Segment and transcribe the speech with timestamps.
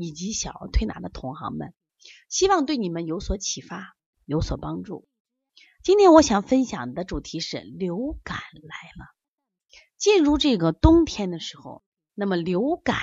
[0.00, 1.74] 以及小儿推拿的同行们，
[2.28, 5.08] 希望对你们有所启发，有所帮助。
[5.82, 9.06] 今天我想分享的主题是流感来了。
[9.96, 11.82] 进入这个冬天的时候，
[12.14, 12.96] 那么流感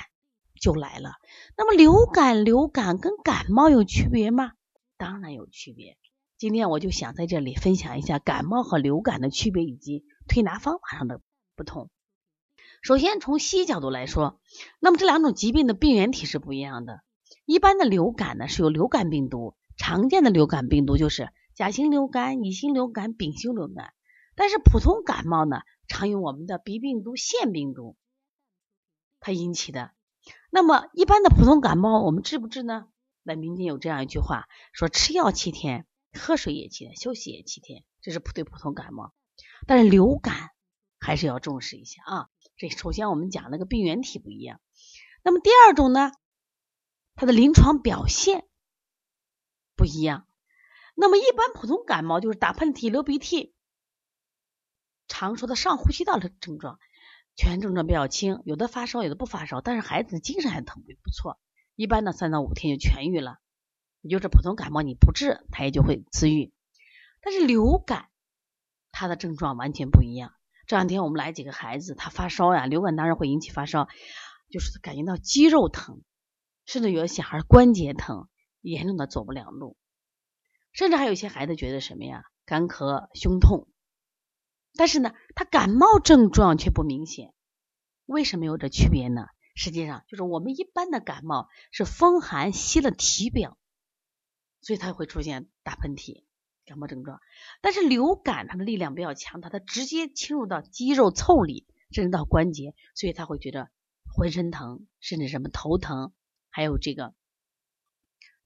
[0.62, 1.16] 就来了。
[1.58, 4.54] 那么流感，流感跟感冒有区别吗？
[4.96, 5.98] 当然有区别。
[6.38, 11.20] 今天我就想在这里分享一下感冒和流感的区别以及推拿方法上的
[11.58, 11.90] 不同。
[12.86, 14.40] 首先，从西医角度来说，
[14.80, 17.02] 那么这两种疾病的病原体是不一样的。
[17.48, 23.96] 一般的流感呢是由流感病毒，常见的流感病毒就是甲型流感、乙型流感、丙型流感。
[24.36, 27.98] 但是普通感冒呢，常有我们的鼻病毒、腺病毒
[29.20, 29.90] 它引起的。
[30.52, 32.86] 那么一般的普通感冒我们治不治呢？
[33.24, 39.12] 那民间有这样一句话说：吃药七天，喝水也七天，休息也七天，这是对普通感冒。
[39.66, 40.52] 但是流感
[41.00, 42.28] 还是要重视一下啊。
[42.58, 44.62] 这首先我们讲那个病原体不一样，
[45.24, 46.12] 那么第二种呢，
[47.16, 48.48] 它的临床表现
[49.76, 50.26] 不一样。
[50.96, 53.54] 那么一般普通感冒就是打喷嚏、流鼻涕，
[55.10, 56.80] 常说的上呼吸道的症状，
[57.36, 61.38] 全症状比较轻，有的发烧，有的不发烧，但是孩子精神还特别不错，
[61.76, 63.40] 一般呢三到五天就痊愈了。
[64.00, 66.54] 也就是普通感冒你不治，它也就会自愈。
[67.22, 68.10] 但是流感
[68.92, 70.35] 它的症状完全不一样。
[70.68, 73.88] 这两天我们来几个孩子，他发烧呀，流感当然会引起发烧，
[74.50, 76.02] 就是感觉到肌肉疼，
[76.66, 78.28] 甚至有的小孩关节疼，
[78.62, 79.78] 严重的走不了路，
[80.72, 83.68] 甚至还有一些孩子觉得什么呀，干咳、胸痛，
[84.76, 87.34] 但是呢，他感冒症状却不明显，
[88.06, 89.28] 为什么有这区别呢？
[89.58, 93.58] 实际上就是我们一般的感冒是风寒吸了体表，
[94.60, 96.25] 所以它会出现打喷嚏。
[96.66, 97.22] 感冒症状，
[97.62, 103.70] 但是流感它的力量比较强，它它直接侵入到肌肉腠理，甚至到关节，所以他会觉得
[104.14, 106.12] 浑身疼，甚至什么头疼，
[106.50, 107.14] 还有这个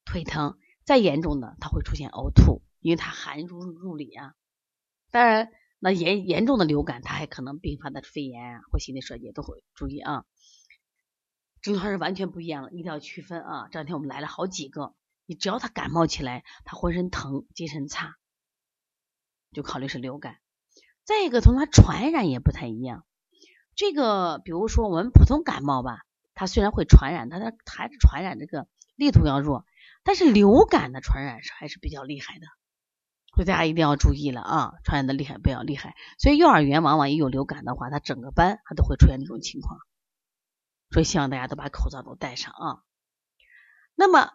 [0.06, 0.58] 腿疼。
[0.84, 4.34] 再严重的，他会出现呕吐，因为它寒入入里啊。
[5.12, 10.26] 当然，那严严重的流感，它还可能并发的肺炎啊或心内衰竭都会注意啊。
[11.62, 13.68] 症状是完全不一样的，一定要区分啊。
[13.72, 14.96] 这两天我们来了好几个。
[15.30, 18.16] 你只要他感冒起来，他浑身疼、精神差，
[19.52, 20.40] 就考虑是流感。
[21.04, 23.06] 再一个，从他传染也不太一样。
[23.76, 26.00] 这个，比如说我们普通感冒吧，
[26.34, 29.68] 它虽然会传染，但它还是传染这个力度要弱。
[30.02, 32.48] 但是流感的传染是还是比较厉害的，
[33.36, 35.94] 所以大家一定要注意了啊，传染的厉害比较厉害。
[36.18, 39.80] 所以幼儿园往往一有流感的话，他整个班他都会出现这种情况。
[40.90, 42.82] 所以希望大家都把口罩都戴上啊。
[43.94, 44.32] 那么。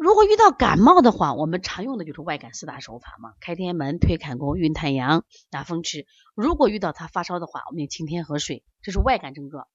[0.00, 6.06] 如果遇到感冒的话，我们常用的就是外感四大手法嘛，开天门、推坎宫、运太阳、拿风池。
[6.34, 9.68] 如果遇到他发烧的话，我们清天河水，这是外感症状。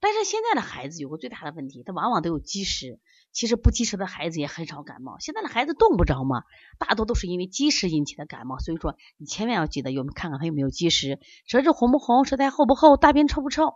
[0.00, 3.00] 但是现在的孩子有个最大的问题，他往往都有积食。
[3.32, 5.18] 其实不积食的孩子也很少感冒。
[5.18, 6.44] 现在的孩子冻不着嘛，
[6.78, 8.58] 大多都是因为积食引起的感冒。
[8.58, 13.74] 所以说，你千万要记得有看看他有没有积食，舌质红不红，舌苔厚不厚，大便臭不臭，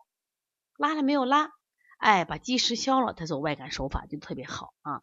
[0.78, 1.50] 拉了没有拉？
[1.98, 5.02] 哎，把积食消了，他做外感手法就特别好啊。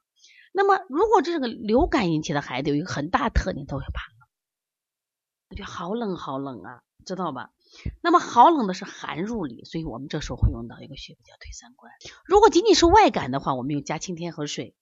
[0.53, 4.27] 那么，如果这个流感引起的孩子有一个很大特点，都会怕冷，
[5.49, 7.51] 他就好冷好冷啊，知道吧？
[8.01, 11.91] 那么好冷的是寒入里，所以我们这时候会用到一个穴位叫推三关。
[12.25, 14.75] 如果仅仅是外感的话，我们用加清天河水。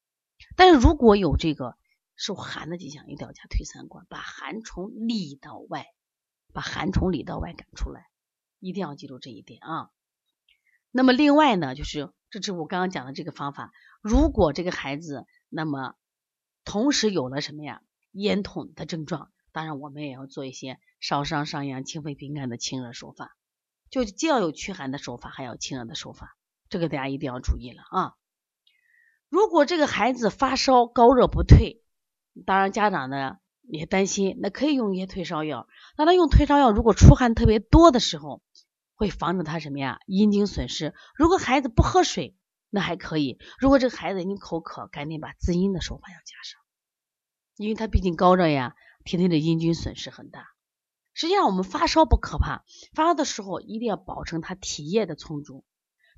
[0.55, 1.75] 但是如果有这个
[2.15, 5.87] 受寒的迹象，一定要加推三关，把寒从里到外，
[6.53, 8.05] 把寒从里到外赶出来，
[8.59, 9.89] 一定要记住这一点啊。
[10.91, 13.71] 那么另外呢，就是这是我刚刚讲的这个方法，
[14.01, 15.25] 如果这个孩子。
[15.47, 15.95] 那么，
[16.65, 17.81] 同时有了什么呀？
[18.11, 23.37] 咽痛的症状，当然我们也要做一些烧伤伤阳、清肺平肝的清热手法。
[23.89, 26.35] 就既要有驱寒的手法，还要清热的手法，
[26.67, 28.15] 这个大家一定要注意了啊！
[29.29, 31.81] 如果这个孩子发烧高热不退，
[32.45, 35.69] 当然家长呢也担心，那可以用一些退烧药。
[35.97, 38.41] 那他用退烧药，如果出汗特别多的时候，
[38.95, 39.99] 会防止他什么呀？
[40.07, 40.93] 阴经损失。
[41.15, 42.35] 如果孩子不喝水。
[42.71, 46.59] 那还可以，如果这个孩子你口渴，赶紧把滋阴的手法要加上，
[47.55, 48.75] 因为他毕竟高热呀，
[49.05, 50.47] 体内的阴菌损失很大。
[51.13, 55.63] 实际上我们发烧不可怕，发烧的时候一定要保证他体液的充足。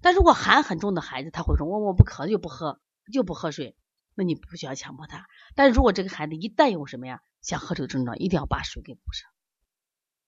[0.01, 2.81] 但如果寒很重的孩子，他会说我我不渴就不喝
[3.13, 3.77] 就不喝水，
[4.15, 5.27] 那你不需要强迫他。
[5.53, 9.29] 但如果这个孩子一旦有什么呀，想喝这个症状，一定要把水给补上。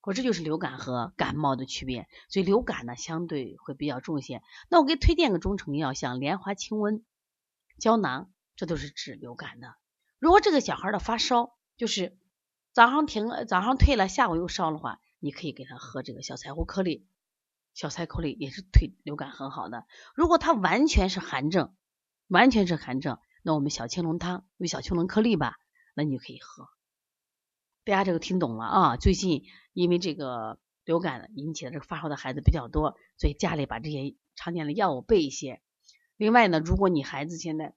[0.01, 4.41] 我这就是流感和感冒的区别，所以流感呢相对会比较重一些。
[4.69, 7.03] 那我给推荐个中成药，像莲花清瘟
[7.77, 9.75] 胶囊，这都是治流感的。
[10.17, 12.17] 如果这个小孩的发烧就是
[12.73, 17.05] 早上停了，早上退了，下午又烧的话，你可以给他喝这个小柴胡颗粒，
[17.73, 19.85] 小柴颗粒也是退流感很好的。
[20.15, 21.75] 如果他完全是寒症，
[22.27, 25.57] 完全是寒症，那我们小青龙汤有小青龙颗粒吧，
[25.93, 26.67] 那你就可以喝。
[27.89, 28.97] 大家这个听懂了啊？
[28.97, 35.59] 最近因为这个流感引起的这个发烧的孩子比较多，所以家里把这些常见的药物备一些。
[36.15, 37.73] 另外呢，如果你孩子现在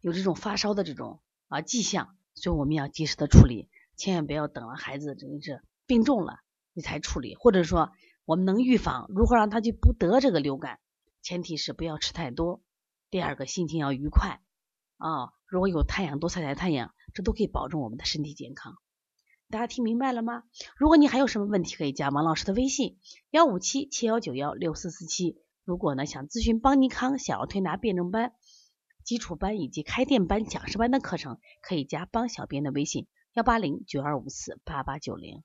[0.00, 6.40] 有这种发烧的这种啊迹象，所以我们要及时的处理，千万不要等了孩子真的是病重了
[6.72, 7.92] 你才处理，或者说
[8.24, 10.80] 我们能预防如何让他就不得这个流感，
[11.22, 12.60] 前提是不要吃太多，
[13.08, 14.40] 第二个心情要愉快
[15.00, 16.94] 啊，如果有太阳多晒晒太阳。
[17.12, 18.76] 这都可以保证我们的身体健康，
[19.50, 20.44] 大家听明白了吗？
[20.76, 23.00] 如果你还有什么问题，可以加王老师的微信
[23.32, 25.38] 幺五七七幺九幺六四四七。
[25.64, 28.32] 如果呢想咨询邦尼康想要推拿辩证班、
[29.02, 35.42] 基础班以及开店班、讲师班的课程，可以加邦小编的微信幺八零九二五四八八九零。